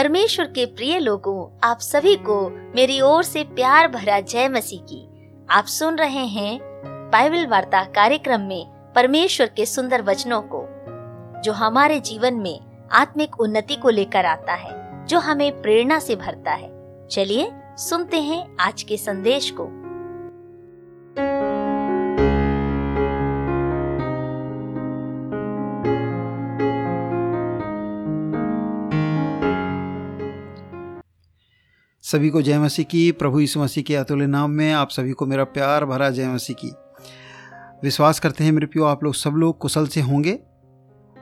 परमेश्वर 0.00 0.46
के 0.46 0.66
प्रिय 0.66 0.98
लोगों, 0.98 1.68
आप 1.68 1.78
सभी 1.78 2.16
को 2.16 2.50
मेरी 2.76 3.00
ओर 3.00 3.22
से 3.22 3.44
प्यार 3.44 3.88
भरा 3.88 4.20
जय 4.20 4.48
मसीह 4.48 4.80
की। 4.80 5.08
आप 5.50 5.64
सुन 5.64 5.96
रहे 5.96 6.26
हैं 6.26 6.60
बाइबल 7.12 7.46
वार्ता 7.46 7.84
कार्यक्रम 7.84 8.40
में 8.40 8.92
परमेश्वर 8.94 9.46
के 9.46 9.66
सुंदर 9.66 10.02
वचनों 10.02 10.42
को, 10.42 10.64
जो 11.40 11.52
हमारे 11.52 12.00
जीवन 12.00 12.34
में 12.34 12.60
आत्मिक 12.92 13.40
उन्नति 13.40 13.74
को 13.74 13.88
लेकर 13.88 14.26
आता 14.26 14.52
है, 14.52 15.06
जो 15.06 15.18
हमें 15.18 15.62
प्रेरणा 15.62 15.98
से 15.98 16.16
भरता 16.16 16.52
है। 16.52 16.70
चलिए 17.08 17.52
सुनते 17.76 18.20
हैं 18.20 18.56
आज 18.60 18.82
के 18.82 18.96
संदेश 18.96 19.50
को। 19.50 19.79
सभी 32.12 32.28
को 32.28 32.42
जय 32.42 32.58
मसीह 32.58 32.84
की, 32.84 33.12
प्रभु 33.12 33.40
यीशु 33.40 33.60
मसीह 33.60 33.84
के 33.84 33.96
अतुल्य 33.96 34.26
नाम 34.26 34.50
में 34.50 34.72
आप 34.72 34.90
सभी 34.90 35.12
को 35.12 35.26
मेरा 35.26 35.44
प्यार 35.44 35.84
भरा 35.84 36.10
जय 36.10 36.28
मसीह 36.28 36.56
की। 36.64 36.72
विश्वास 37.82 38.20
करते 38.20 38.44
हैं 38.44 38.52
मेरे 38.52 38.66
प्यो, 38.66 38.84
आप 38.84 39.04
लोग 39.04 39.14
सब 39.14 39.30
लोग 39.30 39.58
कुशल 39.58 39.86
से 39.86 40.00
होंगे। 40.00 40.38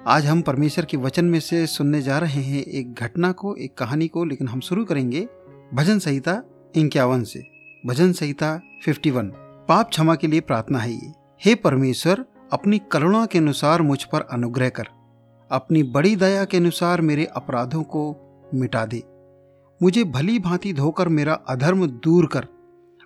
आज 0.07 0.27
हम 0.27 0.43
परमेश्वर 0.43 0.85
के 0.85 0.97
वचन 0.97 1.25
में 1.25 1.41
से 1.41 1.67
सुनने 1.67 2.03
जा 2.03 2.19
रहे 2.19 2.43
हैं 2.43 2.63
एक 2.63 2.95
घटना 2.95 3.33
को, 3.33 3.55
एक 3.55 3.79
कहानी 3.79 4.09
को, 4.09 4.25
लेकिन 4.25 4.49
हम 4.49 4.61
शुरू 4.61 4.85
करेंगे 4.85 5.29
भजन 5.75 5.99
संहिता 5.99 6.43
इक्यावन 6.77 7.25
से। 7.25 7.43
भजन 7.87 8.13
संहिता 8.13 8.61
51 8.85 9.33
पाप 9.69 9.89
क्षमा 9.89 10.15
के 10.15 10.27
लिए 10.27 10.41
प्रार्थना 10.41 10.79
है 10.79 10.93
ये। 10.93 11.13
हे 11.45 11.55
परमेश्वर, 11.55 12.25
अपनी 12.53 12.81
करुणा 12.93 13.27
के 13.27 13.39
अनुसार 13.39 13.83
मुझ 13.83 14.05
पर 14.05 14.21
अनुग्रह 14.21 14.69
कर। 14.69 14.87
अपनी 15.51 15.83
बड़ी 15.83 16.17
दया 16.17 16.45
के 16.45 16.57
अनुसार 16.57 17.01
मेरे 17.01 17.25
अपराधों 17.25 17.83
को 17.83 18.17
मिटा 18.55 18.87
दे। 18.87 19.18
मुझे 19.81 20.05
भली 20.05 20.39
भांति 20.39 20.73
धोकर 20.73 21.09
मेरा 21.09 21.35
अधर्म 21.49 21.87
दूर 21.87 22.27
कर 22.27 22.47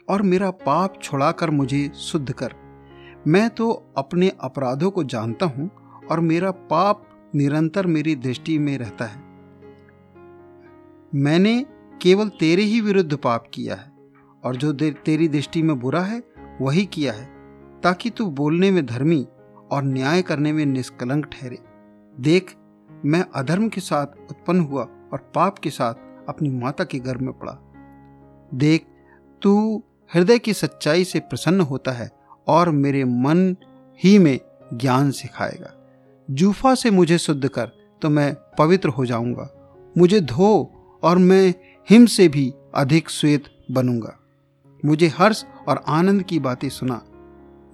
और 0.08 0.22
मेरा 0.22 0.50
पाप 0.50 0.94
छुड़ाकर 1.02 1.50
मुझे 1.50 1.90
शुद्ध 1.94 2.32
कर। 2.32 2.54
मैं 3.26 3.48
तो 3.50 3.70
अपने 3.96 4.30
अपराधों 4.40 4.90
को 4.90 5.04
जानता 5.04 5.46
हूँ 5.46 5.70
और 6.10 6.20
मेरा 6.20 6.50
पाप 6.50 7.02
निरंतर 7.34 7.86
मेरी 7.86 8.14
दृष्टि 8.16 8.58
में 8.58 8.76
रहता 8.78 9.04
है। 9.04 9.20
मैंने 11.14 11.54
केवल 12.02 12.28
तेरे 12.40 12.62
ही 12.62 12.80
विरुद्ध 12.80 13.16
पाप 13.16 13.50
किया 13.54 13.74
है 13.74 13.92
और 14.44 14.56
जो 14.56 14.72
तेरी 14.72 15.28
दृष्टि 15.28 15.62
में 15.62 15.78
बुरा 15.80 16.00
है, 16.00 16.22
वही 16.60 16.84
किया 16.86 17.12
है, 17.12 17.24
ताकि 17.82 18.10
तू 18.10 18.26
बोलने 18.30 18.70
में 18.70 18.84
धर्मी 18.86 19.26
और 19.72 19.84
न्याय 19.84 20.22
करने 20.22 20.52
में 20.52 20.64
निष्कलंक 20.66 21.26
ठहरे। 21.26 21.58
देख, 22.14 22.54
मैं 23.04 23.24
अधर्म 23.34 23.68
के 23.68 23.80
साथ 23.80 24.30
उत्पन्न 24.30 24.60
हुआ 24.60 24.82
और 24.82 25.30
पाप 25.34 25.58
के 25.58 25.70
साथ 25.70 26.10
अपनी 26.28 26.50
माता 26.50 26.84
के 26.84 26.98
गर्भ 26.98 27.20
में 27.20 27.32
पड़ा। 27.32 27.58
देख, 28.54 28.86
तू 29.42 29.82
हृदय 30.14 30.38
की 30.38 30.52
सच्चाई 30.52 31.04
से 31.04 31.20
प्रसन्न 31.20 31.60
होता 31.60 31.92
है 31.92 32.10
और 32.48 32.70
मेरे 32.70 33.04
मन 33.04 33.56
ही 34.04 34.18
में 34.18 34.38
ज्ञान 34.74 35.10
सिखाएगा। 35.10 35.72
जूफा 36.30 36.74
से 36.74 36.90
मुझे 36.90 37.18
शुद्ध 37.18 37.48
कर 37.48 37.70
तो 38.02 38.10
मैं 38.10 38.34
पवित्र 38.58 38.88
हो 38.88 39.06
जाऊँगा। 39.06 39.48
मुझे 39.98 40.20
धो 40.20 40.70
और 41.02 41.18
मैं 41.18 41.54
हिम 41.90 42.06
से 42.06 42.28
भी 42.28 42.52
अधिक 42.74 43.10
श्वेत 43.10 43.44
बनूँगा। 43.70 44.18
मुझे 44.84 45.08
हर्ष 45.08 45.44
और 45.68 45.84
आनंद 45.88 46.22
की 46.22 46.38
बातें 46.38 46.68
सुना, 46.68 47.02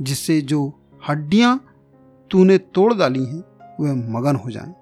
जिससे 0.02 0.40
जो 0.40 0.72
हड्डियाँ 1.08 1.64
तूने 2.30 2.58
तोड़ 2.58 2.92
डाली 2.94 3.24
हैं, 3.24 3.40
वे 3.80 3.94
मगन 4.12 4.36
हो 4.36 4.50
जाएँ। 4.50 4.74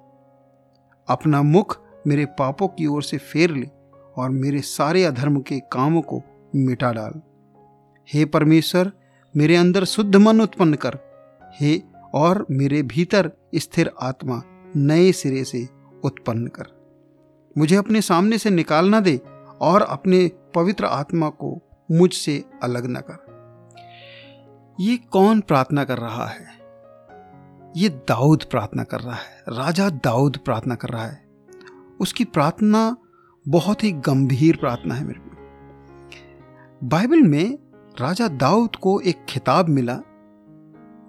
अपना 1.09 1.43
मुख 1.43 1.86
मेरे 2.07 2.27
पापों 2.27 2.69
की 2.69 2.87
ओर 2.87 3.03
से 3.03 3.19
फेर 3.19 3.51
ले 3.51 3.71
और 4.17 4.31
मेरे 4.31 4.61
सारे 4.61 5.05
अधर्म 5.05 5.41
के 5.41 5.61
कामों 5.61 6.03
को 6.03 6.23
मिटा 6.55 6.93
डाल। 6.93 7.13
हे 8.15 8.25
परमेश्वर, 8.25 8.93
मेरे 9.37 9.57
अंदर 9.57 9.85
शुद्ध 9.85 10.17
मन 10.17 10.41
उत्पन्न 10.41 10.75
कर। 10.75 10.99
हे, 11.61 11.83
और 12.15 12.47
मेरे 12.51 12.83
भीतर 12.83 13.33
स्थिर 13.55 13.91
आत्मा 14.03 14.43
नए 14.77 15.13
सिरे 15.13 15.45
से 15.45 15.69
उत्पन्न 16.05 16.47
कर। 16.47 16.65
मुझे 17.59 17.77
अपने 17.77 18.01
सामने 18.01 18.39
से 18.39 18.51
निकालना 18.51 19.01
दे 19.01 19.21
और 19.61 19.83
अपने 19.83 20.31
पवित्र 20.55 20.85
आत्मा 20.85 21.29
को 21.29 21.63
मुझसे 21.91 22.45
अलग 22.63 22.87
न 22.87 22.95
कर। 22.95 23.27
ये 24.81 24.97
कौन 24.97 25.41
प्रार्थना 25.41 25.85
कर 25.85 25.99
रहा 25.99 26.27
है? 26.27 26.47
ये 27.77 27.89
दाऊद 27.89 28.45
प्रार्थना 28.51 28.85
कर 28.85 29.01
रहा 29.01 29.15
है। 29.15 29.43
राजा 29.49 29.91
दाऊद 29.91 30.37
प्रार्थना 30.37 30.75
कर 30.75 30.89
रहा 30.89 31.07
है। 31.07 31.26
उसकी 32.01 32.25
प्रार्थना 32.25 32.97
बहुत 33.49 33.85
ही 33.85 33.93
गंभीर 33.93 34.57
प्रार्थना 34.57 34.95
है 34.95 35.05
मेरे 35.05 35.21
को 35.21 36.89
बाइबल 36.89 37.23
में 37.23 37.59
राजा 38.01 38.29
दाऊद 38.29 38.77
को 38.77 39.01
एक 39.01 39.25
खिताब 39.29 39.69
मिला, 39.69 39.99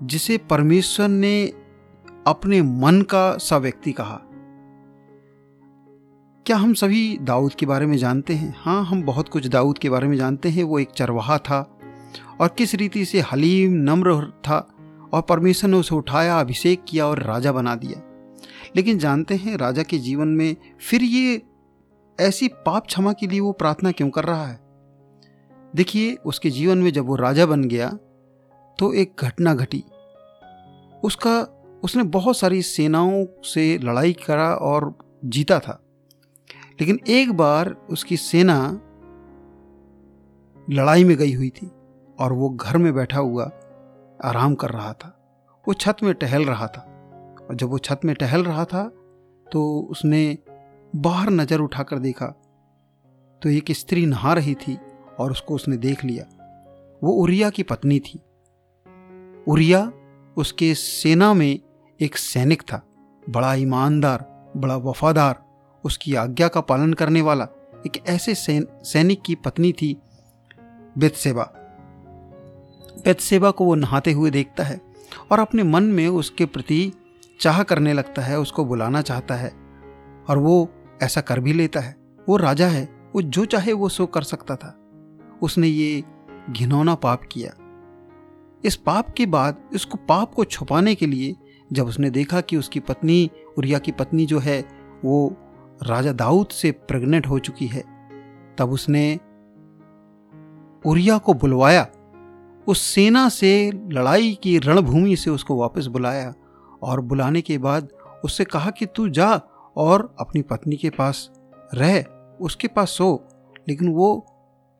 जिसे 0.03 0.38
परमेश्वर 0.38 1.08
ने 1.08 1.53
अपने 2.28 2.62
मन 2.62 3.02
का 3.02 3.38
सा 3.38 3.58
व्यक्ति 3.58 3.92
कहा। 3.92 4.22
क्या 6.46 6.58
हम 6.58 6.74
सभी 6.74 7.18
दाऊद 7.18 7.54
के 7.54 7.66
बारे 7.66 7.86
में 7.86 7.98
जानते 7.98 8.34
हैं? 8.34 8.56
हाँ 8.58 8.86
हम 8.86 9.04
बहुत 9.04 9.30
कुछ 9.30 9.48
दाऊद 9.48 9.78
के 9.78 9.90
बारे 9.90 10.08
में 10.08 10.18
जानते 10.18 10.50
हैं। 10.50 10.64
वो 10.64 10.80
एक 10.80 10.90
चरवाहा 10.90 11.38
था 11.38 11.80
और 12.42 12.48
किस 12.48 12.75
रीति 12.75 13.06
से 13.06 13.22
हलीम 13.22 13.74
नम्र 13.74 14.34
था 14.44 14.68
और 15.14 15.22
परमेश्वर 15.22 15.69
ने 15.69 15.78
उसे 15.78 15.96
उठाया, 15.96 16.40
अभिषेक 16.40 16.84
किया 16.88 17.08
और 17.08 17.24
राजा 17.24 17.52
बना 17.52 17.75
दिया। 17.75 18.06
लेकिन 18.75 18.97
जानते 18.97 19.35
हैं 19.35 19.57
राजा 19.57 19.83
के 19.83 19.97
जीवन 19.97 20.28
में 20.28 20.55
फिर 20.81 21.03
ये 21.03 21.41
ऐसी 22.19 22.47
पाप 22.47 22.88
क्षमा 22.88 23.13
के 23.13 23.28
लिए 23.28 23.39
वो 23.39 23.51
प्रार्थना 23.51 23.91
क्यों 23.91 24.09
कर 24.09 24.23
रहा 24.23 24.47
है? 24.47 24.59
देखिए, 25.75 26.16
उसके 26.16 26.50
जीवन 26.50 26.77
में 26.77 26.94
जब 26.94 27.06
वो 27.06 27.16
राजा 27.16 27.45
बन 27.45 27.63
गया 27.63 27.89
तो 28.79 28.94
एक 28.94 29.13
घटना 29.19 29.53
घटी। 29.53 29.83
उसका, 31.03 31.63
उसने 31.83 32.03
बहुत 32.03 32.38
सारी 32.38 32.61
सेनाओं 32.61 33.25
से 33.44 33.77
लड़ाई 33.77 34.13
करा 34.13 34.53
और 34.53 34.97
जीता 35.25 35.59
था। 35.59 35.83
लेकिन 36.81 37.00
एक 37.07 37.33
बार 37.33 37.69
उसकी 37.89 38.17
सेना 38.17 38.81
लड़ाई 40.69 41.03
में 41.03 41.17
गई 41.17 41.33
हुई 41.33 41.50
थी 41.50 41.72
और 42.19 42.33
वो 42.33 42.50
घर 42.50 42.77
में 42.77 42.94
बैठा 42.94 43.19
हुआ, 43.19 43.51
आराम 44.23 44.56
कर 44.56 44.69
रहा 44.69 44.94
था। 44.94 45.13
वो 45.67 45.73
छत 45.73 45.97
में 46.03 46.13
टहल 46.13 46.45
रहा 46.45 46.67
था। 46.67 46.97
और 47.50 47.56
जब 47.56 47.69
वो 47.69 47.78
छत 47.78 48.00
में 48.06 48.16
टहल 48.16 48.44
रहा 48.44 48.66
था 48.66 48.84
तो 49.47 49.63
उसने 49.91 50.38
बाहर 50.94 51.30
नज़र 51.30 51.59
उठाकर 51.59 52.00
देखा। 52.00 52.28
तो 53.41 53.50
एक 53.50 53.72
स्त्री 53.72 54.06
नहा 54.06 54.34
रही 54.34 54.53
थी 54.56 54.78
और 55.19 55.31
उसको 55.31 55.56
उसने 55.56 55.78
देख 55.78 56.03
लिया। 56.06 56.25
वो 57.02 57.12
उरिया 57.13 57.50
की 57.50 57.63
पत्नी 57.63 58.00
थी। 58.00 58.19
उरिया 59.47 59.91
उसके 60.38 60.74
सेना 60.74 61.34
में 61.34 61.59
एक 62.00 62.18
सैनिक 62.18 62.62
था। 62.62 62.81
बड़ा 63.24 63.53
ईमानदार, 63.56 64.25
बड़ा 64.57 64.75
वफादार, 64.78 65.44
उसकी 65.84 66.16
आज्ञा 66.16 66.47
का 66.47 66.62
पालन 66.62 66.94
करने 66.94 67.22
वाला 67.22 67.47
एक 67.88 67.97
ऐसे 68.07 68.34
सैनिक 68.36 69.22
की 69.25 69.36
पत्नी 69.36 69.72
थी 69.72 69.96
बेतसेबा। 70.97 71.44
बेतसेबा 72.97 73.52
को 73.52 73.66
वो 73.66 73.75
नहाते 73.75 74.12
हुए 74.12 74.31
देखता 74.31 74.63
है 74.63 74.80
और 75.31 75.40
अपने 75.40 75.63
मन 75.63 75.84
में 75.84 76.07
उसके 76.07 76.46
प्रति 76.46 76.91
चाह 77.40 77.64
करने 77.64 77.94
लगता 77.94 78.22
है, 78.22 78.40
उसको 78.40 78.66
बुलाना 78.66 79.02
चाहता 79.02 79.36
है 79.36 79.52
और 80.30 80.38
वो 80.38 80.70
ऐसा 81.03 81.22
कर 81.22 81.40
भी 81.40 81.53
लेता 81.53 81.80
है। 81.80 81.96
वो 82.30 82.38
राजा 82.38 82.68
है, 82.68 82.90
वो 83.16 83.22
जो 83.22 83.46
चाहे 83.46 83.74
वो 83.74 83.90
सो 83.90 84.06
कर 84.06 84.22
सकता 84.22 84.56
था। 84.56 84.78
उसने 85.42 85.68
ये 85.68 86.03
घिनौना 86.50 86.96
पाप 86.96 87.22
किया। 87.31 87.51
इस 88.66 88.75
पाप 88.75 89.10
के 89.10 89.25
बाद, 89.25 89.57
इसको 89.74 89.98
पाप 89.98 90.34
को 90.34 90.44
छुपाने 90.44 90.95
के 90.95 91.06
लिए 91.06 91.36
जब 91.74 91.88
उसने 91.88 92.10
देखा 92.10 92.42
कि 92.42 92.57
उसकी 92.57 92.80
पत्नी, 92.80 93.31
उरिया 93.57 93.80
की 93.80 93.92
पत्नी 93.92 94.25
जो 94.25 94.40
है, 94.40 94.66
वो 95.06 95.36
राजा 95.83 96.12
दाऊद 96.12 96.48
से 96.48 96.72
प्रेग्नेंट 96.72 97.28
हो 97.28 97.40
चुकी 97.40 97.68
है, 97.68 97.83
तब 98.57 98.69
उसने 98.72 99.19
उरिया 100.86 101.18
को 101.18 101.33
बुलवाया। 101.33 101.88
उस 102.68 102.81
सेना 102.81 103.30
से, 103.30 103.72
लड़ाई 103.92 104.40
की 104.44 104.57
रणभूमि 104.57 105.16
से 105.16 105.30
उसको 105.30 105.56
वापस 105.56 105.86
बुलाया। 105.86 106.33
और 106.83 107.01
बुलाने 107.01 107.41
के 107.41 107.57
बाद 107.57 107.89
उससे 108.25 108.44
कहा 108.44 108.69
कि 108.69 108.85
तू 108.85 109.09
जा 109.09 109.41
और 109.77 110.15
अपनी 110.19 110.41
पत्नी 110.41 110.75
के 110.75 110.89
पास 110.89 111.31
रह, 111.74 112.03
उसके 112.41 112.68
पास 112.68 112.89
सो। 112.89 113.24
लेकिन 113.69 113.89
वो 113.89 114.25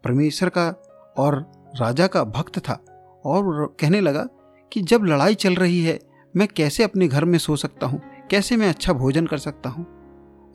परमेश्वर 0.04 0.50
का 0.50 0.82
और 1.18 1.52
राजा 1.76 2.08
का 2.08 2.24
भक्त 2.24 2.60
था 2.60 2.74
और 3.26 3.76
कहने 3.80 4.02
लगा 4.02 4.28
कि 4.74 4.82
जब 4.82 5.04
लड़ाई 5.04 5.36
चल 5.36 5.56
रही 5.56 5.82
है, 5.82 6.00
मैं 6.36 6.48
कैसे 6.48 6.84
अपने 6.84 7.08
घर 7.08 7.26
में 7.26 7.40
सो 7.40 7.56
सकता 7.56 7.88
हूँ? 7.88 8.02
कैसे 8.32 8.58
मैं 8.58 8.70
अच्छा 8.70 8.94
भोजन 8.94 9.26
कर 9.26 9.38
सकता 9.38 9.70
हूँ? 9.70 9.86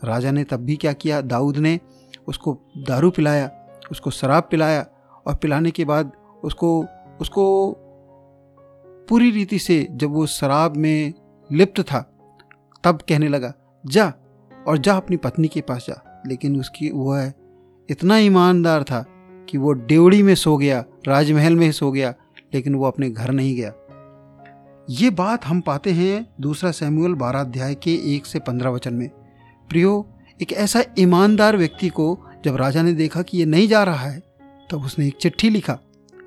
राजा 0.05 0.31
ने 0.31 0.45
तब 0.45 0.57
भी 0.57 0.77
क्या 0.77 0.93
किया? 0.93 1.21
दाऊद 1.21 1.57
ने 1.57 1.81
उसको 2.29 2.59
दारू 2.77 3.11
पिलाया, 3.11 3.51
उसको 3.91 4.11
शराब 4.11 4.49
पिलाया 4.51 4.87
और 5.27 5.35
पिलाने 5.35 5.71
के 5.71 5.85
बाद 5.85 6.13
उसको 6.45 6.87
उसको 7.21 7.77
पूरी 9.09 9.31
रीति 9.31 9.59
से 9.59 9.89
जब 9.91 10.11
वो 10.11 10.27
शराब 10.27 10.77
में 10.77 11.15
लिप्त 11.53 11.81
था। 11.81 12.19
तब 12.85 12.99
कहने 13.09 13.29
लगा, 13.29 13.55
जा 13.87 14.13
और 14.69 14.79
जा 14.79 14.97
अपनी 14.97 15.17
पत्नी 15.17 15.49
के 15.49 15.61
पास 15.61 15.87
जा। 15.89 16.23
लेकिन 16.27 16.61
उसकी, 16.61 16.91
वह 16.91 17.33
इतना 17.91 18.19
ईमानदार 18.19 18.83
था 18.83 19.07
कि 19.49 19.59
वो 19.59 19.73
डेवड़ी 19.73 20.23
में 20.23 20.35
सो 20.35 20.57
गया, 20.57 20.85
राजमहल 21.09 21.57
में 21.57 21.73
सो 21.73 21.93
गया, 21.93 22.15
लेकिन 22.55 22.75
वो 22.75 22.85
अपने 22.85 23.11
घर 23.11 23.31
नहीं 23.31 23.57
गया। 23.57 23.73
ये 24.91 25.11
बात 25.11 25.45
हम 25.45 25.61
पाते 25.61 25.91
हैं 25.91 26.27
दूसरा 26.41 26.71
सैमुअल 26.71 27.15
बारह 27.15 27.41
अध्याय 27.41 27.75
के 27.75 28.17
एक 28.17 28.27
से 28.27 28.39
पंद्रह 28.39 28.71
वचन 28.71 28.95
में। 28.95 29.09
प्रियो, 29.69 30.09
एक 30.43 30.53
ऐसा 30.53 30.85
ईमानदार 30.99 31.57
व्यक्ति 31.57 31.89
को 31.89 32.19
जब 32.45 32.57
राजा 32.57 32.83
ने 32.83 32.93
देखा 32.93 33.23
कि 33.23 33.39
ये 33.39 33.45
नहीं 33.45 33.69
जा 33.69 33.83
रहा 33.83 34.11
है, 34.11 34.23
तब 34.71 34.85
उसने 34.85 35.07
एक 35.07 35.17
चिट्ठी 35.17 35.51
लिखा। 35.51 35.73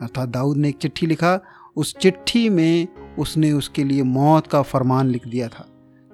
अर्थात 0.01 0.29
दाऊद 0.29 0.57
ने 0.57 0.69
एक 0.69 0.77
चिट्ठी 0.77 1.05
लिखा। 1.05 1.41
उस 1.75 1.97
चिट्ठी 1.97 2.49
में 2.49 2.87
उसने 3.19 3.51
उसके 3.51 3.83
लिए 3.83 4.03
मौत 4.03 4.47
का 4.47 4.61
फरमान 4.61 5.07
लिख 5.07 5.27
दिया 5.27 5.47
था। 5.47 5.67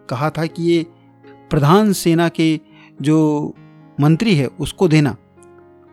कहा 0.10 0.30
था 0.30 0.46
कि 0.46 0.64
ये 0.64 0.86
प्रधान 1.50 1.94
सेना 1.94 2.30
के 2.30 2.60
जो 3.02 3.54
मंत्री 4.00 4.36
है, 4.36 4.48
उसको 4.48 4.88
देना। 4.88 5.18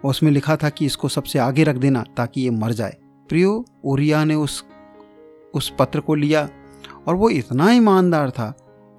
और 0.04 0.10
उसमें 0.10 0.30
लिखा 0.30 0.56
था 0.56 0.70
कि 0.70 0.86
इसको 0.86 1.08
सबसे 1.08 1.38
आगे 1.38 1.64
रख 1.64 1.76
देना 1.76 2.04
ताकि 2.16 2.40
ये 2.40 2.50
मर 2.50 2.72
जाए। 2.72 2.96
प्रियो, 3.28 3.64
ओरिया 3.84 4.24
ने 4.24 4.34
उस 4.34 4.64
उस 5.54 5.72
पत्र 5.78 6.00
को 6.00 6.14
लिया 6.14 6.48
और 7.06 7.14
वो 7.14 7.30
इतना 7.30 7.70
ईमानदार 7.70 8.30
था 8.30 8.54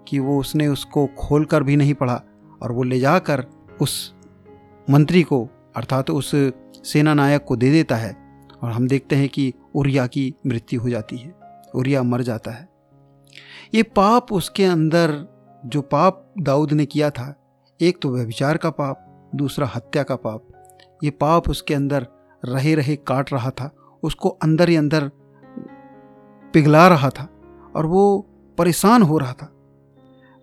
कि 0.07 0.19
वो 0.19 0.39
उसने 0.39 0.67
उसको 0.67 1.07
खोल 1.07 1.45
कर 1.45 1.63
भी 1.63 1.75
नहीं 1.75 1.93
पढ़ा 1.93 2.23
और 2.61 2.71
वो 2.71 2.83
ले 2.83 2.99
जाकर 2.99 3.45
उस 3.81 4.13
मंत्री 4.89 5.23
को, 5.23 5.49
अर्थात 5.75 6.09
उस 6.09 6.31
सेना 6.83 7.13
नायक 7.13 7.43
को 7.43 7.55
दे 7.55 7.71
देता 7.71 7.95
है। 7.95 8.29
और 8.63 8.71
हम 8.71 8.87
देखते 8.87 9.15
हैं 9.15 9.29
कि 9.29 9.53
उरिया 9.75 10.07
की 10.07 10.35
मृत्यु 10.47 10.81
हो 10.81 10.89
जाती 10.89 11.17
है। 11.17 11.38
उरिया 11.75 12.03
मर 12.03 12.21
जाता 12.21 12.51
है। 12.51 12.69
ये 13.73 13.83
पाप 13.83 14.33
उसके 14.33 14.65
अंदर, 14.65 15.25
जो 15.65 15.81
पाप 15.81 16.33
दाऊद 16.39 16.71
ने 16.71 16.85
किया 16.85 17.09
था, 17.09 17.35
एक 17.81 17.97
तो 18.01 18.09
व्यभिचार 18.09 18.57
का 18.57 18.69
पाप, 18.69 19.29
दूसरा 19.35 19.67
हत्या 19.75 20.03
का 20.03 20.15
पाप। 20.15 20.47
ये 21.03 21.09
पाप 21.09 21.49
उसके 21.49 21.73
अंदर 21.73 22.07
रहे 22.45 22.75
रहे 22.75 22.95
काट 22.95 23.33
रहा 23.33 23.49
था, 23.49 23.75
उसको 24.03 24.29
अंदर 24.29 24.69
ही 24.69 24.75
अंदर 24.75 25.11
पिघला 26.53 26.87
रहा 26.87 27.09
था, 27.09 27.29
और 27.75 27.85
वो 27.85 28.25
परेशान 28.57 29.01
हो 29.01 29.17
रहा 29.17 29.33
था। 29.33 29.53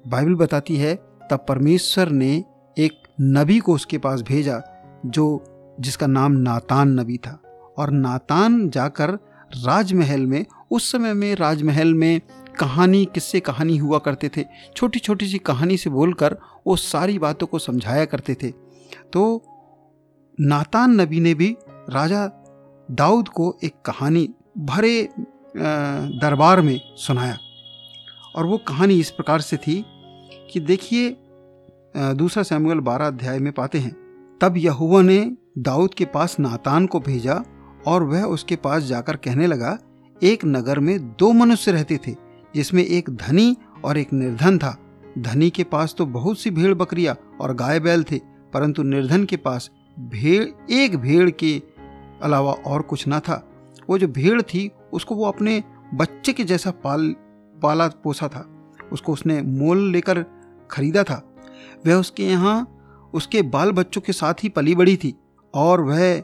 बाइबल 0.08 0.34
बताती 0.34 0.76
है, 0.76 0.94
तब 1.30 1.46
परमेश्वर 1.48 2.08
ने 2.08 2.44
एक 2.78 2.92
नबी 3.20 3.58
को 3.58 3.74
उसके 3.74 3.98
पास 3.98 4.22
भेजा, 4.22 4.62
जो, 5.06 5.44
जिसका 5.80 6.06
नाम 6.06 6.32
नातान 6.32 7.00
नबी 7.00 7.16
था। 7.16 7.42
और 7.78 7.90
नातान 7.90 8.70
जाकर 8.70 9.10
राजमहल 9.66 10.26
में 10.26 10.46
उस 10.70 10.90
समय 10.92 11.14
में 11.14 11.34
राजमहल 11.34 11.94
में 11.94 12.20
कहानी, 12.58 13.04
किस्से 13.04 13.40
कहानी 13.40 13.76
हुआ 13.76 13.98
करते 13.98 14.30
थे। 14.36 14.44
छोटी 14.76 14.98
छोटी 14.98 15.28
सी 15.28 15.38
कहानी 15.38 15.76
से 15.76 15.90
बोलकर 15.90 16.36
वो 16.66 16.76
सारी 16.76 17.18
बातों 17.18 17.46
को 17.46 17.58
समझाया 17.58 18.04
करते 18.04 18.34
थे। 18.34 18.50
तो 19.12 19.42
नातान 20.38 21.00
नबी 21.00 21.20
ने 21.20 21.34
भी 21.34 21.56
राजा 21.90 22.26
दाऊद 22.88 23.28
को 23.28 23.58
एक 23.64 23.74
कहानी 23.86 24.28
भरे 24.58 25.08
दरबार 25.56 26.60
में 26.60 26.80
सुनाया। 26.96 27.36
और 28.36 28.46
वो 28.46 28.58
कहानी 28.58 28.98
इस 29.00 29.10
प्रकार 29.10 29.40
से 29.40 29.56
थी 29.56 29.84
कि 30.52 30.60
देखिए 30.60 31.16
दूसरा 31.96 32.42
सैमुअल 32.42 32.80
बारह 32.80 33.06
अध्याय 33.06 33.38
में 33.38 33.52
पाते 33.52 33.78
हैं। 33.78 33.92
तब 34.40 34.56
यहुआ 34.56 35.02
ने 35.02 35.18
दाऊद 35.58 35.94
के 35.94 36.04
पास 36.04 36.38
नातान 36.40 36.86
को 36.86 37.00
भेजा 37.00 37.42
और 37.86 38.02
वह 38.02 38.22
उसके 38.24 38.56
पास 38.56 38.82
जाकर 38.82 39.16
कहने 39.16 39.46
लगा 39.46 39.78
एक 40.22 40.44
नगर 40.44 40.78
में 40.78 40.98
दो 41.08 41.32
मनुष्य 41.32 41.72
रहते 41.72 41.98
थे, 42.06 42.14
जिसमें 42.54 42.84
एक 42.84 43.10
धनी 43.10 43.56
और 43.84 43.98
एक 43.98 44.12
निर्धन 44.12 44.58
था। 44.58 44.78
धनी 45.18 45.50
के 45.50 45.64
पास 45.64 45.94
तो 45.98 46.06
बहुत 46.06 46.38
सी 46.38 46.50
भेड़ 46.50 46.74
बकरियाँ 46.74 47.16
और 47.40 47.54
गाय 47.54 47.80
बैल 47.80 48.04
थे, 48.04 48.18
परंतु 48.54 48.82
निर्धन 48.82 49.24
के 49.24 49.36
पास 49.36 49.70
भेड़, 49.98 50.44
एक 50.70 50.96
भेड़ 50.96 51.30
के 51.30 51.62
अलावा 52.22 52.52
और 52.52 52.82
कुछ 52.82 53.06
ना 53.06 53.20
था। 53.20 53.48
वो 53.90 53.98
जो 53.98 54.08
भेड़ 54.08 54.42
थी, 54.42 54.70
उसको 54.92 55.14
वो 55.14 55.24
अपने 55.24 55.62
बच्चे 55.94 56.32
के 56.32 56.44
जैसा 56.44 56.70
पाल, 56.70 57.14
पाला 57.62 57.88
पोसा 57.88 58.28
था। 58.28 58.48
उसको 58.92 59.12
उसने 59.12 59.42
मोल 59.42 59.90
लेकर 59.92 60.24
खरीदा 60.70 61.02
था। 61.02 61.22
वह 61.86 61.94
उसके 61.94 62.24
यहाँ, 62.24 62.78
उसके 63.14 63.42
बाल 63.42 63.72
बच्चों 63.72 64.00
के 64.00 64.12
साथ 64.12 64.34
ही 64.42 64.48
पली 64.48 64.74
बड़ी 64.74 64.96
थी 64.96 65.14
और 65.54 65.80
वह 65.80 66.22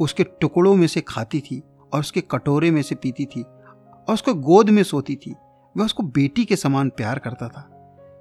उसके 0.00 0.24
टुकड़ों 0.24 0.74
में 0.74 0.86
से 0.86 1.00
खाती 1.00 1.40
थी। 1.40 1.62
और 1.94 2.00
उसके 2.00 2.20
कटोरे 2.20 2.70
में 2.70 2.82
से 2.82 2.94
पीती 2.94 3.24
थी 3.24 3.42
और 3.42 4.14
उसको 4.14 4.34
गोद 4.34 4.70
में 4.70 4.82
सोती 4.82 5.16
थी। 5.16 5.34
वह 5.76 5.84
उसको 5.84 6.02
बेटी 6.02 6.44
के 6.44 6.56
समान 6.56 6.88
प्यार 6.88 7.18
करता 7.18 7.48
था। 7.48 7.70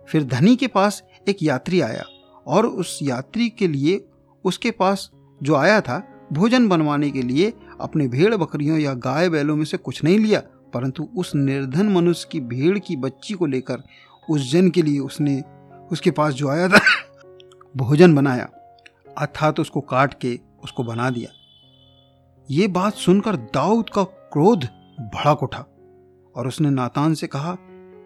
फिर 0.09 0.23
धनी 0.23 0.55
के 0.55 0.67
पास 0.67 1.03
एक 1.29 1.37
यात्री 1.43 1.81
आया 1.81 2.03
और 2.47 2.65
उस 2.65 2.99
यात्री 3.01 3.49
के 3.49 3.67
लिए 3.67 4.07
उसके 4.45 4.71
पास 4.71 5.11
जो 5.43 5.55
आया 5.55 5.81
था, 5.81 6.27
भोजन 6.33 6.67
बनवाने 6.67 7.11
के 7.11 7.21
लिए 7.21 7.53
अपने 7.81 8.07
भेड़ 8.07 8.35
बकरियों 8.35 8.79
या 8.79 8.93
गाय 8.93 9.29
बैलों 9.29 9.55
में 9.55 9.65
से 9.65 9.77
कुछ 9.77 10.03
नहीं 10.03 10.19
लिया, 10.19 10.39
परंतु 10.73 11.09
उस 11.17 11.35
निर्धन 11.35 11.89
मनुष्य 11.89 12.29
की 12.31 12.39
भेड़ 12.39 12.79
की 12.79 12.95
बच्ची 12.95 13.33
को 13.33 13.45
लेकर 13.45 13.83
उस 14.29 14.51
जन 14.51 14.69
के 14.69 14.81
लिए 14.81 14.99
उसने 14.99 15.43
उसके 15.91 16.11
पास 16.11 16.33
जो 16.33 16.49
आया 16.49 16.69
था, 16.69 16.79
भोजन 17.77 18.15
बनाया। 18.15 18.49
अर्थात 19.17 19.59
उसको 19.59 19.81
काट 19.81 20.13
के 20.13 20.39
उसको 20.63 20.83
बना 20.83 21.09
दिया। 21.09 21.42
ये 22.51 22.67
बात 22.67 22.93
सुनकर 22.93 23.35
दाऊद 23.35 23.89
का 23.89 24.03
क्रोध 24.03 24.65
भड़क 24.99 25.43
उठा 25.43 25.59
और 26.35 26.47
उसने 26.47 26.69
नातान 26.69 27.13
से 27.13 27.27
कहा 27.27 27.57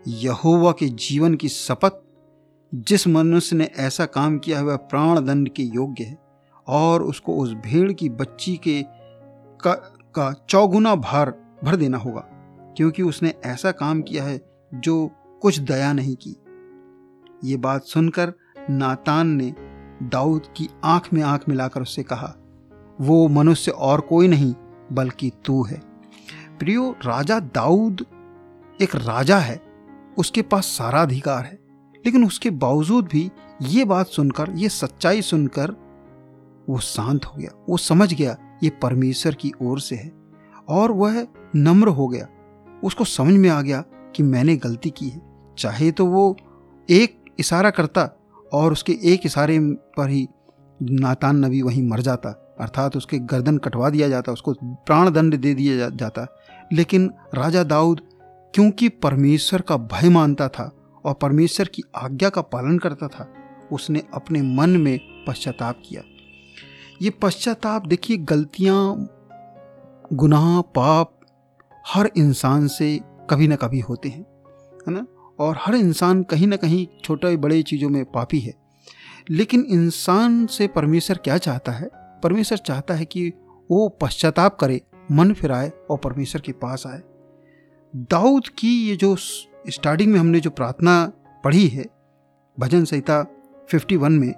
यहोवा 0.08 0.72
के 0.72 0.90
जीवन 0.90 1.36
की 1.36 1.50
शपथ 1.50 1.92
जिस 2.76 3.08
मनुष्य 3.08 3.56
ने 3.56 3.66
ऐसा 3.66 4.06
काम 4.06 4.38
किया 4.38 4.58
है 4.58 4.64
वह 4.64 4.76
प्राण 4.76 5.26
दंड 5.26 5.50
के 5.50 5.64
योग्य 5.64 6.04
है 6.04 6.18
और 6.68 7.04
उसको 7.04 7.38
उस 7.38 7.54
भेड़ 7.54 7.94
की 7.94 8.10
बच्ची 8.10 8.56
के 8.56 8.86
का, 9.62 9.74
का 10.16 10.46
चौगुना 10.50 10.96
भार 10.96 11.58
भर 11.64 11.76
देना 11.76 11.98
होगा 11.98 12.24
क्योंकि 12.78 13.04
उसने 13.04 13.34
ऐसा 13.46 13.72
काम 13.72 14.02
किया 14.02 14.24
है 14.24 14.42
जो 14.74 15.12
कुछ 15.42 15.60
दया 15.60 15.94
नहीं 15.94 16.16
की। 16.16 16.36
ये 17.44 17.58
बात 17.58 17.84
सुनकर 17.84 18.34
नातान 18.70 19.28
ने 19.28 19.56
दाऊद 20.04 20.48
की 20.58 20.70
आँख 20.84 21.14
में 21.14 21.24
आँख 21.24 21.50
मिलाकर 21.50 21.82
उससे 21.82 22.04
कहा 22.04 22.36
वो 23.02 23.28
मनुष्य 23.28 23.72
और 23.72 24.02
कोई 24.02 24.28
नहीं, 24.28 24.56
बल्कि 24.92 25.32
तू 25.46 25.64
है। 25.64 25.82
प्रियो, 26.60 26.96
राजा 27.06 27.40
दाऊद 27.40 28.06
एक 28.82 28.96
राजा 28.96 29.38
है। 29.38 29.62
उसके 30.18 30.42
पास 30.42 30.66
सारा 30.66 31.02
अधिकार 31.02 31.44
है। 31.44 31.60
लेकिन 32.06 32.26
उसके 32.26 32.50
बावजूद 32.50 33.06
भी 33.06 33.32
ये 33.62 33.86
बात 33.86 34.08
सुनकर, 34.08 34.50
ये 34.50 34.70
सच्चाई 34.70 35.22
सुनकर 35.22 35.76
वो 36.70 36.80
शांत 36.80 37.26
हो 37.26 37.38
गया। 37.38 37.66
वो 37.70 37.78
समझ 37.78 38.14
गया, 38.14 38.38
ये 38.64 38.70
परमेश्वर 38.70 39.34
की 39.34 39.52
ओर 39.62 39.80
से 39.80 39.96
है। 39.96 40.12
और 40.70 40.92
वह 40.92 41.28
नम्र 41.56 41.88
हो 41.88 42.08
गया। 42.08 42.28
उसको 42.84 43.04
समझ 43.04 43.34
में 43.34 43.50
आ 43.50 43.62
गया 43.62 43.82
कि 44.16 44.24
मैंने 44.24 44.56
गलती 44.56 44.90
की 44.90 45.10
है। 45.10 45.22
चाहे 45.58 45.92
तो 45.92 46.06
वो 46.06 46.38
एक 46.90 47.26
इशारा 47.40 47.70
करता 47.70 48.10
और 48.54 48.72
उसके 48.72 49.00
एक 49.04 49.22
इशारे 49.26 49.60
पर 49.60 50.10
ही 50.10 50.28
नातान 50.82 51.46
नबी 51.46 51.62
वहीं 51.62 51.84
मर 51.84 52.00
जाता। 52.00 52.47
अर्थात 52.60 52.98
उसके 52.98 53.20
गर्दन 53.20 53.58
कटवा 53.58 53.90
दिया 53.90 54.10
जाता, 54.10 54.32
उसको 54.32 54.54
प्राण 54.64 55.10
दंड 55.10 55.36
दे 55.36 55.54
दिया 55.54 55.90
जाता। 55.90 56.28
लेकिन 56.74 57.14
राजा 57.34 57.64
दाऊद 57.64 58.02
क्योंकि 58.54 58.90
परमेश्वर 58.90 59.62
का 59.62 59.78
भय 59.78 60.10
मानता 60.10 60.48
था 60.48 60.76
और 61.06 61.14
परमेश्वर 61.14 61.68
की 61.68 61.84
आज्ञा 61.96 62.30
का 62.30 62.42
पालन 62.42 62.78
करता 62.78 63.08
था, 63.08 63.34
उसने 63.72 64.04
अपने 64.14 64.42
मन 64.42 64.70
में 64.70 65.00
पश्चाताप 65.28 65.82
किया। 65.86 66.02
ये 67.02 67.10
पश्चाताप 67.10 67.86
देखिए, 67.86 68.18
गलतियाँ, 68.18 68.96
गुनाह, 70.14 70.62
पाप 70.62 71.20
हर 71.88 72.12
इंसान 72.18 72.68
से 72.68 73.00
कभी 73.30 73.48
ना 73.48 73.56
कभी 73.56 73.80
होते 73.80 74.10
हैं, 74.10 74.26
है 74.88 74.94
ना? 74.94 75.08
और 75.40 75.58
हर 75.60 75.76
इंसान 75.76 76.24
कहीं 76.24 76.48
ना 76.48 76.56
कहीं 76.56 76.88
छोटे 77.04 77.38
बड़े 77.38 77.64
चीज़ों 77.64 77.90
में 77.90 78.06
पापी 78.06 78.40
है। 78.40 78.54
लेकिन 79.30 79.66
इंसान 79.70 80.46
से 80.46 80.68
परमेश्वर 80.68 81.18
क्या 81.18 81.38
चाहता 81.38 81.72
है? 81.72 82.07
परमेश्वर 82.24 82.58
चाहता 82.58 82.94
है 82.94 83.06
कि 83.06 83.30
वो 83.72 83.88
पश्चाताप 83.90 84.58
करे, 84.60 84.82
मन 85.12 85.34
फिराए 85.34 85.72
और 85.90 85.98
परमेश्वर 85.98 86.42
के 86.42 86.52
पास 86.52 86.84
आए। 86.88 87.02
दाऊद 87.96 88.48
की 88.48 88.90
ये 88.90 88.96
जो 88.96 89.16
स्टार्टिंग 89.16 90.12
में 90.12 90.20
हमने 90.20 90.40
जो 90.40 90.50
प्रार्थना 90.50 91.12
पढ़ी 91.44 91.68
है, 91.68 91.86
भजन 92.60 92.86
संहिता 92.86 93.26
51 93.70 94.12
में, 94.12 94.34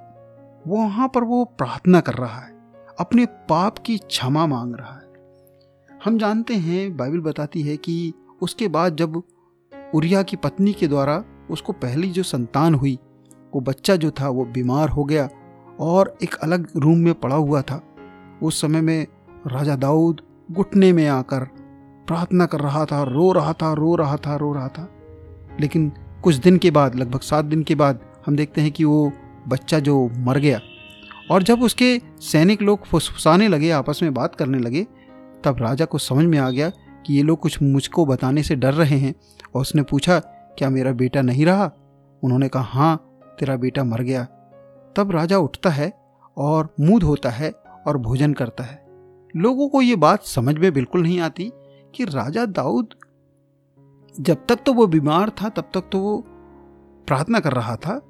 वहाँ 0.68 1.08
पर 1.08 1.24
वो 1.24 1.46
प्रार्थना 1.46 2.00
कर 2.00 2.14
रहा 2.14 2.40
है, 2.40 2.54
अपने 3.00 3.26
पाप 3.26 3.78
की 3.78 3.98
क्षमा 3.98 4.46
मांग 4.48 4.76
रहा 4.76 4.94
है। 4.94 6.00
हम 6.04 6.18
जानते 6.18 6.54
हैं, 6.54 6.98
बाइबल 6.98 7.20
बताती 7.20 7.62
है 7.62 7.78
कि 7.78 8.14
उसके 8.42 8.68
बाद 8.68 8.96
जब 8.96 9.22
उरिया 9.96 10.24
की 10.24 10.36
पत्नी 10.36 10.74
के 10.74 10.88
द्वारा 10.88 11.24
उसको 11.52 11.74
पहली 11.74 12.10
जो 12.10 12.24
संतान 12.24 12.74
हुई, 12.74 13.00
वो 13.56 13.62
बच्चा 13.62 13.96
जो 13.96 14.12
था, 14.12 14.30
वो 14.30 14.46
बीमार 14.46 14.90
हो 14.90 15.04
गया 15.04 15.30
और 15.80 16.18
एक 16.24 16.36
अलग 16.36 16.68
रूम 16.76 16.98
में 16.98 17.14
पड़ा 17.14 17.36
हुआ 17.36 17.62
था। 17.62 17.82
उस 18.44 18.62
समय 18.62 18.82
में 18.82 19.08
राजा 19.48 19.76
दाऊद 19.76 20.22
घुटने 20.52 20.94
में 20.94 21.08
आकर 21.08 21.40
प्रार्थना 22.08 22.46
कर 22.46 22.60
रहा 22.60 22.86
था, 22.86 23.04
रो 23.04 23.32
रहा 23.32 23.54
था, 23.54 23.74
रो 23.74 23.96
रहा 23.96 24.16
था, 24.16 24.36
रो 24.36 24.54
रहा 24.54 24.68
था। 24.68 24.90
लेकिन 25.60 25.92
कुछ 26.24 26.36
दिन 26.36 26.58
के 26.58 26.72
बाद, 26.72 26.96
लगभग 26.96 27.20
सात 27.20 27.46
दिन 27.46 27.64
के 27.64 27.76
बाद, 27.76 28.00
हम 28.26 28.36
देखते 28.36 28.62
हैं 28.62 28.72
कि 28.72 28.84
वो 28.84 29.12
बच्चा 29.48 29.80
जो 29.80 30.10
मर 30.18 30.38
गया 30.38 30.60
और 31.32 31.44
जब 31.44 31.62
उसके 31.62 32.02
सैनिक 32.22 32.62
लोग 32.62 32.86
फुसफुसाने 32.86 33.48
लगे, 33.48 33.72
आपस 33.72 34.00
में 34.04 34.14
बात 34.14 34.36
करने 34.36 34.60
लगे, 34.60 34.88
तब 35.44 35.58
राजा 35.62 35.86
को 35.86 35.98
समझ 35.98 36.26
में 36.26 36.38
आ 36.38 36.50
गया 36.50 36.70
कि 37.06 37.14
ये 37.14 37.24
लोग 37.24 37.40
कुछ 37.40 37.62
मुझको 37.62 38.06
बताने 38.06 38.44
से 38.44 38.56
डर 38.56 38.74
रहे 38.74 38.98
हैं 38.98 39.14
और 39.56 39.62
उसने 39.62 39.82
पूछा, 39.82 40.20
क्या 40.58 40.70
मेरा 40.70 40.92
बेटा 40.92 41.22
नहीं 41.22 41.46
रहा? 41.46 41.72
उन्होंने 42.24 42.48
कहा 42.48 42.64
हाँ 42.64 43.22
तेरा 43.40 43.56
बेटा 43.56 43.84
मर 43.84 44.02
गया। 44.02 44.28
तब 45.00 45.12
राजा 45.12 45.38
उठता 45.38 45.70
है 45.70 45.92
और 46.38 46.74
मुँह 46.80 47.00
धोता 47.00 47.30
है 47.30 47.52
और 47.88 47.98
भोजन 47.98 48.34
करता 48.34 48.64
है। 48.64 48.84
लोगों 49.36 49.68
को 49.70 49.82
ये 49.82 49.96
बात 49.96 50.24
समझ 50.24 50.56
में 50.56 50.72
बिल्कुल 50.74 51.02
नहीं 51.02 51.20
आती 51.20 51.52
कि 51.96 52.06
राजा 52.06 52.46
दाऊद 52.46 52.94
जब 54.16 54.46
तक 54.50 54.60
तो 54.66 54.74
वो 54.74 54.88
बीमार 54.88 55.30
था, 55.30 55.50
तब 55.50 55.70
तक 55.74 55.90
तो 55.92 56.00
वो 56.00 56.18
प्रार्थना 57.08 57.40
कर 57.40 57.54
रहा 57.54 57.76
था, 57.76 58.02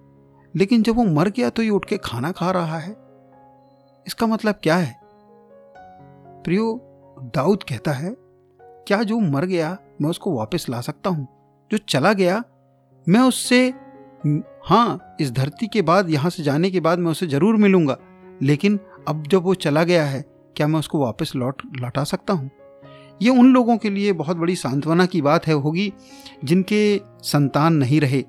लेकिन 0.56 0.84
जब 0.84 0.96
वो 0.96 1.04
मर 1.04 1.30
गया 1.30 1.50
तो 1.50 1.62
ये 1.62 1.70
उठ 1.70 1.86
के 1.86 1.98
खाना 1.98 2.32
खा 2.32 2.52
रहा 2.52 2.78
है। 2.78 2.92
इसका 4.08 4.28
मतलब 4.28 4.56
क्या 4.64 4.76
है? 4.76 5.00
प्रियो, 6.44 6.80
दाऊद 7.36 7.64
कहता 7.64 7.92
है, 7.92 8.16
क्या 8.60 9.04
जो 9.04 9.20
मर 9.20 9.46
गया, 9.46 9.78
मैं 10.02 10.10
उसको 10.10 10.32
वापस 10.32 10.66
ला 10.70 10.82
सकता 10.82 11.10
हूँ? 11.10 11.28
जो 11.72 11.78
चला 11.78 12.14
गया, 12.14 12.44
मैं 13.10 13.20
उससे 13.20 13.74
हाँ 14.70 15.16
इस 15.22 15.32
धरती 15.32 15.68
के 15.68 15.82
बाद, 15.82 16.10
यहाँ 16.10 16.30
से 16.30 16.44
जाने 16.44 16.70
के 16.72 16.80
बाद 16.80 17.00
मैं 17.00 17.12
उसे 17.12 17.28
ज़रूर 17.28 17.56
मिलूँगा। 17.56 17.98
लेकिन 18.42 18.80
अब 19.08 19.24
जब 19.28 19.44
वो 19.44 19.54
चला 19.56 19.84
गया 19.84 20.04
है, 20.06 20.22
क्या 20.56 20.68
मैं 20.68 20.80
उसको 20.80 21.00
वापस 21.00 21.32
लौट, 21.36 21.62
लौटा 21.76 22.04
सकता 22.04 22.34
हूँ? 22.34 22.50
ये 23.22 23.30
उन 23.30 23.52
लोगों 23.54 23.78
के 23.78 23.90
लिए 23.90 24.12
बहुत 24.14 24.38
बड़ी 24.38 24.56
सांत्वना 24.56 25.06
की 25.06 25.22
बात 25.22 25.48
है 25.48 25.54
होगी, 25.54 25.92
जिनके 26.44 27.02
संतान 27.24 27.74
नहीं 27.74 28.02
रहे, 28.02 28.24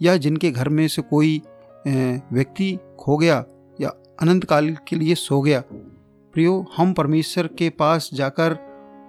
या 0.00 0.16
जिनके 0.16 0.50
घर 0.50 0.68
में 0.68 0.86
से 0.88 1.02
कोई 1.02 1.40
व्यक्ति 1.86 2.78
खो 3.00 3.16
गया, 3.16 3.44
या 3.80 3.92
अनंत 4.22 4.44
काल 4.44 4.70
के 4.88 4.96
लिए 4.96 5.14
सो 5.14 5.40
गया। 5.40 5.62
प्रियो, 6.34 6.64
हम 6.76 6.92
परमेश्वर 6.92 7.46
के 7.48 7.70
पास 7.70 8.10
जाकर 8.14 8.58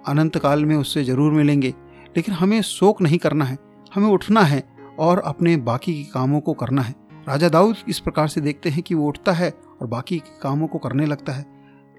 अनंत 0.08 0.38
काल 0.38 0.64
में 0.64 0.76
उससे 0.76 1.04
ज़रूर 1.04 1.32
मिलेंगे, 1.32 1.74
लेकिन 2.16 2.34
हमें 2.34 2.60
शोक 2.62 3.02
नहीं 3.02 3.18
करना 3.18 3.44
है, 3.44 3.58
हमें 3.94 4.08
उठना 4.08 4.42
है। 4.42 4.62
और 4.98 5.18
अपने 5.18 5.56
बाकी 5.56 6.04
के 6.04 6.10
कामों 6.12 6.40
को 6.40 6.52
करना 6.52 6.82
है। 6.82 6.94
राजा 7.28 7.48
दाऊद 7.48 7.76
इस 7.88 7.98
प्रकार 7.98 8.28
से 8.28 8.40
देखते 8.40 8.68
हैं 8.68 8.82
कि 8.82 8.94
वो 8.94 9.08
उठता 9.08 9.32
है 9.32 9.54
और 9.80 9.86
बाकी 9.86 10.18
के 10.18 10.40
कामों 10.42 10.66
को 10.66 10.78
करने 10.78 11.06
लगता 11.06 11.32
है। 11.32 11.46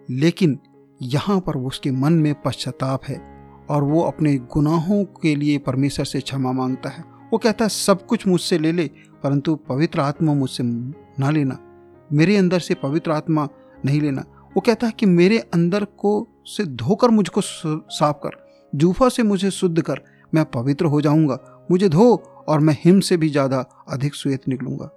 लेकिन 0.09 0.59
यहाँ 1.01 1.39
पर 1.39 1.57
उसके 1.57 1.91
मन 1.91 2.13
में 2.13 2.41
पश्चाताप 2.41 3.03
है 3.03 3.21
और 3.69 3.83
वो 3.83 4.01
अपने 4.01 4.37
गुनाहों 4.37 5.03
के 5.03 5.35
लिए 5.35 5.57
परमेश्वर 5.57 6.05
से 6.05 6.19
क्षमा 6.19 6.51
माँगता 6.51 6.89
है। 6.89 7.03
वो 7.33 7.37
कहता 7.37 7.65
है, 7.65 7.69
सब 7.69 8.05
कुछ 8.05 8.27
मुझसे 8.27 8.59
ले 8.59 8.71
ले, 8.71 8.89
परंतु 9.23 9.55
पवित्र 9.55 9.99
आत्मा 9.99 10.33
मुझसे 10.33 10.63
ना 11.19 11.29
लेना। 11.29 11.59
मेरे 12.13 12.37
अंदर 12.37 12.59
से 12.59 12.73
पवित्र 12.73 13.11
आत्मा 13.11 13.47
नहीं 13.85 14.01
लेना। 14.01 14.21
वो 14.57 14.61
कहता 14.61 14.87
है 14.87 14.93
कि 14.99 15.05
मेरे 15.05 15.37
अंदर 15.37 15.85
को 15.85 16.27
से 16.45 16.65
धोकर 16.65 17.09
मुझको 17.09 17.41
साफ़ 17.89 18.15
कर। 18.15 18.49
जूफा 18.75 19.09
से 19.09 19.23
मुझे 19.23 19.51
शुद्ध 19.51 19.81
कर। 19.81 20.01
मैं 20.33 20.45
पवित्र 20.45 20.85
हो 20.85 21.01
जाऊँगा। 21.01 21.65
मुझे 21.71 21.89
धो 21.89 22.23
और 22.49 22.59
मैं 22.59 22.77
हिम 22.79 22.99
से 22.99 23.17
भी 23.17 23.29
ज़्यादा 23.29 23.65
अधिक 23.87 24.15
श्वेत 24.15 24.47
निकलूँगा। 24.47 24.89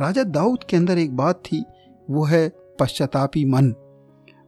राजा 0.00 0.22
दाऊद 0.24 0.64
के 0.64 0.76
अंदर 0.76 0.98
एक 0.98 1.16
बात 1.16 1.42
थी, 1.42 1.64
वो 2.08 2.24
है 2.24 2.48
पश्चातापी 2.80 3.44
मन। 3.44 3.70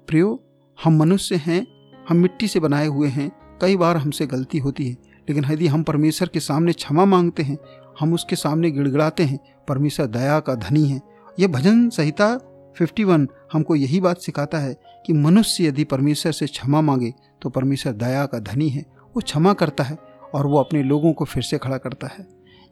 प्रियो, 0.09 0.41
हम 0.79 0.99
मनुष्य 0.99 1.37
हैं, 1.37 1.67
हम 2.09 2.17
मिट्टी 2.17 2.49
से 2.49 2.61
बनाए 2.61 2.87
हुए 2.87 3.09
हैं, 3.09 3.31
कई 3.61 3.77
बार 3.77 3.97
हमसे 3.97 4.27
गलती 4.27 4.59
होती 4.59 4.89
है, 4.89 4.97
लेकिन 5.29 5.45
यदि 5.45 5.67
हम 5.67 5.83
परमेश्वर 5.83 6.29
के 6.29 6.41
सामने 6.41 6.73
क्षमा 6.73 7.05
मांगते 7.05 7.43
हैं, 7.43 7.59
हम 8.01 8.15
उसके 8.15 8.37
सामने 8.37 8.71
गिड़गिड़ाते 8.71 9.23
हैं, 9.23 9.39
परमेश्वर 9.69 10.07
दया 10.09 10.39
का 10.41 10.55
धनी 10.55 10.87
है। 10.87 11.01
यह 11.39 11.49
भजन 11.49 11.89
संहिता 11.89 12.29
51 12.77 13.27
हमको 13.53 13.75
यही 13.77 14.01
बात 14.01 14.19
सिखाता 14.19 14.59
है 14.59 14.75
कि 15.07 15.13
मनुष्य 15.13 15.65
यदि 15.65 15.85
परमेश्वर 15.85 16.33
से 16.33 16.47
क्षमा 16.47 16.81
मांगे 16.81 17.13
तो 17.43 17.51
परमेश्वर 17.51 17.93
दया 17.95 18.25
का 18.27 18.39
धनी 18.41 18.69
है, 18.69 18.85
वो 19.15 19.21
क्षमा 19.21 19.53
करता 19.55 19.85
है 19.85 19.97
और 20.35 20.47
वो 20.47 20.59
अपने 20.59 20.83
लोगों 20.83 21.13
को 21.13 21.25
फिर 21.25 21.43
से 21.43 21.59
खड़ा 21.59 21.79
करता 21.79 22.07
है। 22.07 22.27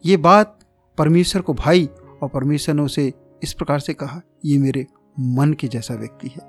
ये 0.04 0.16
बात 0.16 0.59
परमेश्वर 0.99 1.42
को 1.42 1.54
भाई 1.54 1.88
और 2.23 2.28
परमेश्वर 2.28 2.75
ने 2.75 2.83
उसे 2.83 3.12
इस 3.42 3.52
प्रकार 3.52 3.78
से 3.78 3.95
कहा, 3.95 4.21
ये 4.45 4.59
मेरे 4.59 4.87
मन 5.21 5.52
के 5.52 5.69
जैसा 5.69 5.95
व्यक्ति 5.95 6.28
है। 6.28 6.40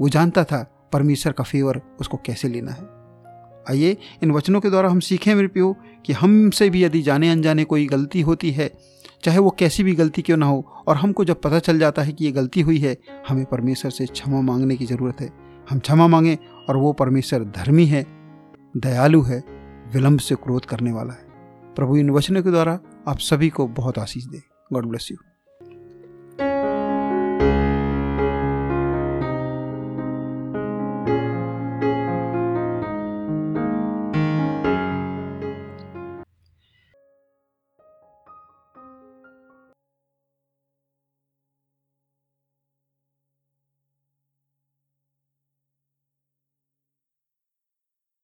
वो 0.00 0.08
जानता 0.08 0.44
था 0.44 0.88
परमेश्वर 0.92 1.32
का 1.32 1.44
फेवर 1.44 1.80
उसको 2.00 2.16
कैसे 2.16 2.48
लेना 2.48 2.72
है। 2.72 2.84
आइए, 3.70 3.96
इन 4.22 4.30
वचनों 4.30 4.60
के 4.60 4.70
द्वारा 4.70 4.88
हम 4.88 5.00
सीखें 5.00 5.34
मेरे 5.34 5.48
प्यो 5.48 5.76
कि 6.06 6.12
हमसे 6.12 6.70
भी 6.70 6.84
यदि 6.84 7.02
जाने 7.02 7.30
अनजाने 7.30 7.64
कोई 7.64 7.86
गलती 7.86 8.20
होती 8.20 8.50
है, 8.50 8.72
चाहे 9.24 9.38
वो 9.38 9.50
कैसी 9.50 9.82
भी 9.82 9.94
गलती 9.94 10.22
क्यों 10.22 10.36
ना 10.36 10.46
हो, 10.46 10.84
और 10.88 10.96
हमको 10.96 11.24
जब 11.24 11.40
पता 11.40 11.58
चल 11.58 11.78
जाता 11.78 12.02
है 12.02 12.12
कि 12.12 12.24
ये 12.24 12.32
गलती 12.32 12.60
हुई 12.60 12.78
है, 12.78 12.96
हमें 13.28 13.44
परमेश्वर 13.44 13.90
से 13.90 14.06
क्षमा 14.06 14.40
मांगने 14.40 14.76
की 14.76 14.86
ज़रूरत 14.86 15.20
है। 15.20 15.32
हम 15.70 15.78
क्षमा 15.78 16.06
मांगें 16.06 16.36
और 16.68 16.76
वो 16.76 16.92
परमेश्वर 16.92 17.44
धर्मी 17.44 17.86
है, 17.86 18.06
दयालु 18.76 19.22
है, 19.22 19.44
विलंब 19.94 20.18
से 20.18 20.34
क्रोध 20.34 20.64
करने 20.64 20.92
वाला 20.92 21.12
है। 21.12 21.25
प्रभु 21.76 21.96
इन 21.96 22.10
वचनों 22.10 22.42
के 22.42 22.50
द्वारा 22.50 22.78
आप 23.08 23.18
सभी 23.18 23.48
को 23.50 23.66
बहुत 23.68 23.98
आशीष 23.98 24.24
दे। 24.24 24.42
God 24.72 24.86
bless 24.86 25.08
you 25.10 25.16